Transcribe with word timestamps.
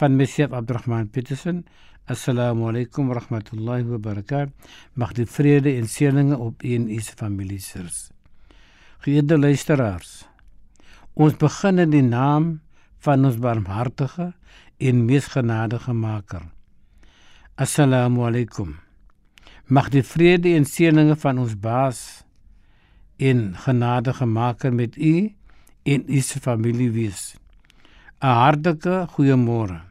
Van 0.00 0.16
myself 0.16 0.52
Abdurrahman 0.52 1.08
Petersen 1.08 1.64
Assalamu 2.06 2.68
alaykum 2.68 3.08
wa 3.08 3.18
rahmatullahi 3.20 3.86
wa 3.88 3.98
barakatuh 3.98 4.52
mag 4.94 5.14
die 5.18 5.26
vrede 5.26 5.76
en 5.76 5.88
seëninge 5.88 6.38
op 6.38 6.64
u 6.64 6.74
en 6.74 6.88
u 6.88 7.00
se 7.00 7.14
familie 7.16 7.60
sirs 7.60 8.10
Geëerde 9.04 9.38
luisteraars 9.38 10.24
ons 11.14 11.36
begin 11.38 11.78
in 11.78 11.94
die 11.94 12.06
naam 12.08 12.58
van 13.04 13.24
ons 13.24 13.38
barmhartige 13.38 14.32
en 14.78 15.06
mees 15.06 15.30
genadige 15.36 15.92
maker 15.92 16.54
Assalamu 17.54 18.24
alaykum. 18.26 18.72
Mag 19.70 19.92
die 19.94 20.02
vrede 20.02 20.56
en 20.58 20.64
seëninge 20.66 21.14
van 21.22 21.38
ons 21.38 21.52
Baas 21.54 22.24
en 23.22 23.52
genadige 23.62 24.26
Maker 24.26 24.74
met 24.74 24.96
u 24.98 25.30
en 25.86 26.02
u 26.08 26.18
se 26.20 26.40
familie 26.42 26.90
wees. 26.90 27.36
'n 28.24 28.36
Hartlike 28.40 28.94
goeiemôre. 29.12 29.82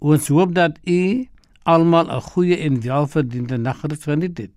Ons 0.00 0.30
hoop 0.32 0.54
dat 0.56 0.78
u 0.88 1.28
almal 1.68 2.08
'n 2.08 2.24
goeie 2.32 2.56
en 2.56 2.80
welverdiende 2.80 3.58
nagrus 3.58 4.04
geniet 4.08 4.38
het. 4.38 4.54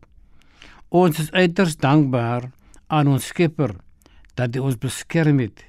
Ons 0.89 1.19
is 1.19 1.31
uiters 1.31 1.75
dankbaar 1.75 2.51
aan 2.87 3.07
ons 3.07 3.25
Skepper 3.25 3.75
dat 4.35 4.55
hy 4.55 4.61
ons 4.61 4.77
beskerm 4.77 5.39
het 5.39 5.65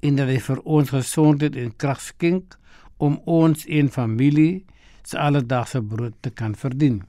en 0.00 0.16
dat 0.16 0.28
hy 0.28 0.38
vir 0.48 0.60
ons 0.64 0.90
gesondheid 0.90 1.56
en 1.56 1.76
krag 1.76 2.00
skenk 2.00 2.58
om 2.96 3.20
ons 3.24 3.64
en 3.66 3.88
familie 3.88 4.64
se 5.02 5.18
alledaagse 5.18 5.82
brood 5.82 6.14
te 6.20 6.30
kan 6.30 6.54
verdien. 6.54 7.02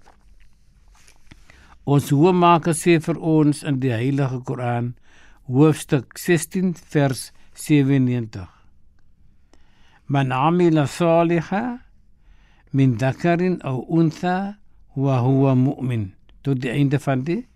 Ons 1.84 2.10
hoëmaker 2.10 2.74
sê 2.74 3.00
vir 3.00 3.18
ons 3.20 3.64
in 3.64 3.80
die 3.80 3.92
Heilige 3.92 4.40
Koran, 4.40 4.96
hoofstuk 5.48 6.18
16 6.18 6.76
vers 6.76 7.32
97. 7.54 8.59
Amila 10.14 10.88
saliha 10.88 11.80
min 12.74 12.98
dhakarin 12.98 13.62
aw 13.64 13.86
untha 13.90 14.58
wa 14.96 15.22
huwa 15.22 15.56
mu'min. 15.56 16.14
Tot 16.42 16.62
die 16.62 16.72
einde 16.72 17.00
van 17.00 17.24
die 17.24 17.48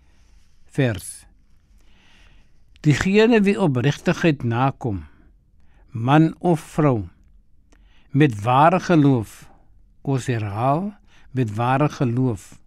vers. 0.64 1.26
Diegene 2.84 3.40
wie 3.40 3.56
opregtigheid 3.60 4.44
nakom, 4.44 5.06
man 5.90 6.34
of 6.38 6.60
vrou, 6.60 7.08
met 8.12 8.42
ware 8.44 8.80
geloof 8.80 9.48
ons 10.04 10.26
herhaal 10.28 10.92
met 11.34 11.54
ware 11.54 11.88
geloof. 11.88 12.58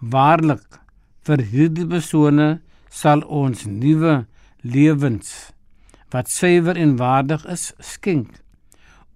Waarlik 0.00 0.80
vir 1.26 1.42
hierdie 1.52 1.86
persone 1.86 2.48
sal 2.90 3.22
ons 3.22 3.66
nuwe 3.68 4.24
lewens 4.64 5.52
wat 6.14 6.30
suiwer 6.32 6.78
en 6.80 6.96
waardig 6.96 7.44
is 7.52 7.70
skenk. 7.78 8.40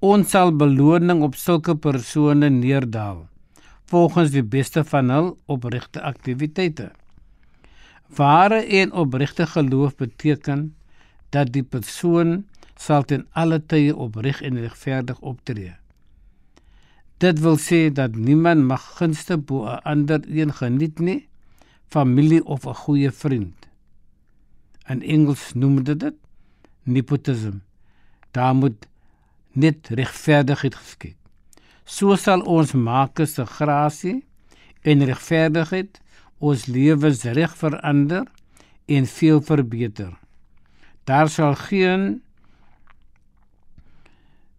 Ons 0.01 0.31
sal 0.33 0.49
beloning 0.57 1.19
op 1.21 1.35
sulke 1.37 1.75
persone 1.77 2.49
neerdal 2.49 3.27
volgens 3.93 4.31
die 4.33 4.45
beste 4.55 4.81
van 4.89 5.11
hul 5.13 5.27
opregte 5.45 6.01
aktiwiteite. 6.01 6.87
Ware 8.17 8.63
en 8.81 8.95
opregte 8.97 9.45
geloof 9.47 9.99
beteken 10.01 10.63
dat 11.37 11.53
die 11.53 11.63
persoon 11.63 12.47
sal 12.81 13.05
ten 13.05 13.27
alle 13.37 13.61
tye 13.61 13.93
opreg 13.93 14.41
en 14.41 14.57
regverdig 14.63 15.21
optree. 15.21 15.75
Dit 17.21 17.45
wil 17.45 17.61
sê 17.61 17.91
dat 17.93 18.17
niemand 18.17 18.65
mag 18.73 18.87
gunste 18.97 19.37
bo 19.37 19.69
'n 19.69 19.85
ander 19.85 20.25
een 20.25 20.53
geniet 20.53 20.99
nie, 20.99 21.29
familie 21.93 22.45
of 22.45 22.65
'n 22.65 22.75
goeie 22.75 23.11
vriend. 23.11 23.69
In 24.89 25.03
Engels 25.03 25.53
noem 25.55 25.85
dit 25.85 26.01
dit 26.01 26.15
nepotism. 26.85 27.61
Daar 28.31 28.55
moet 28.55 28.89
net 29.53 29.89
regverdigheid 29.89 30.75
geskied. 30.75 31.17
So 31.85 32.17
sal 32.17 32.45
ons 32.47 32.73
maak 32.73 33.19
se 33.27 33.45
grasie 33.47 34.21
en 34.87 35.05
regverdigheid 35.05 36.01
ons 36.39 36.67
lewens 36.67 37.25
reg 37.25 37.55
verander 37.59 38.27
en 38.87 39.07
veel 39.07 39.41
verbeter. 39.43 40.13
Daar 41.05 41.29
sal 41.29 41.55
geen 41.55 42.23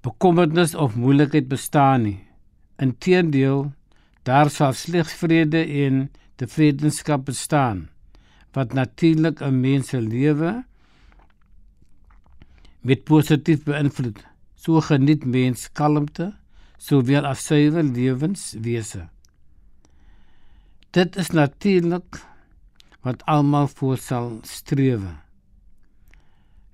bekommernis 0.02 0.76
of 0.76 0.96
moeilikheid 0.96 1.48
bestaan 1.48 2.02
nie. 2.02 2.20
Inteendeel, 2.82 3.72
daar 4.24 4.50
sal 4.50 4.74
slegs 4.74 5.14
vrede 5.14 5.62
en 5.86 6.10
tevredenskap 6.36 7.26
bestaan 7.26 7.90
wat 8.52 8.74
natuurlik 8.74 9.40
'n 9.42 9.60
mens 9.60 9.88
se 9.88 10.02
lewe 10.02 10.66
met 12.82 13.04
positief 13.04 13.64
beïnvloed. 13.64 14.31
So 14.62 14.78
geniet 14.86 15.24
mens 15.26 15.72
kalmte 15.74 16.28
sowel 16.78 17.26
as 17.26 17.46
suiwer 17.48 17.82
lewenswese. 17.82 19.08
Dit 20.94 21.16
is 21.18 21.32
natuurlik 21.34 22.20
wat 23.02 23.24
almal 23.26 23.68
voor 23.68 23.98
sal 23.98 24.28
streef. 24.46 25.02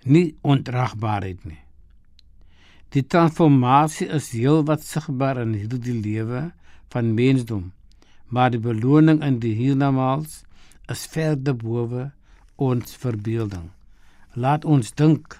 Nie 0.03 0.35
ondragbaarheid 0.41 1.45
nie. 1.47 1.61
Die 2.91 3.05
transformasie 3.07 4.09
is 4.17 4.33
heelwat 4.35 4.83
sigbaar 4.83 5.39
in 5.43 5.55
hierdie 5.55 5.95
lewe 5.95 6.49
van 6.91 7.13
mensdom, 7.15 7.71
maar 8.27 8.51
die 8.51 8.63
beloning 8.63 9.23
in 9.23 9.39
die 9.43 9.53
hiernamaals 9.55 10.41
is 10.91 11.07
verder 11.11 11.55
bowe 11.55 12.09
ons 12.55 12.99
verbeelding. 12.99 13.71
Laat 14.35 14.67
ons 14.67 14.91
dink 14.91 15.39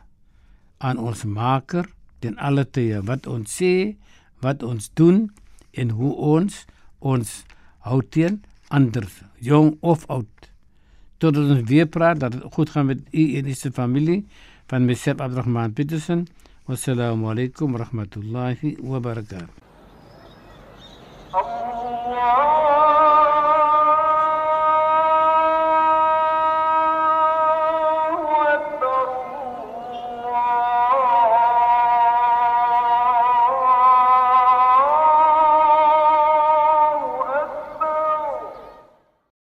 aan 0.78 1.00
ons 1.00 1.24
Maker 1.28 1.88
ten 2.20 2.38
alle 2.38 2.66
tye 2.66 3.02
wat 3.06 3.28
ons 3.28 3.60
sê, 3.60 3.96
wat 4.42 4.64
ons 4.64 4.90
doen 4.94 5.28
en 5.74 5.94
hoe 5.98 6.14
ons 6.36 6.66
ons 7.00 7.34
hou 7.88 8.02
teen 8.02 8.42
ander, 8.74 9.06
jong 9.40 9.78
of 9.82 10.06
oud. 10.12 10.50
Totdat 11.18 11.50
ons 11.58 11.70
weer 11.70 11.88
praat 11.90 12.20
dat 12.22 12.36
dit 12.36 12.44
goed 12.54 12.70
gaan 12.70 12.90
met 12.92 13.02
u 13.12 13.24
en 13.40 13.48
u 13.48 13.54
se 13.54 13.72
familie 13.72 14.26
van 14.70 14.86
Mesep 14.86 15.22
Abdurrahman 15.22 15.74
Petersen. 15.74 16.28
Wassalamu 16.68 17.32
alaykum 17.32 17.72
wa 17.72 17.86
rahmatullahi 17.86 18.76
wa 18.84 19.00
barakatuh. 19.00 19.66
Allah 21.34 22.77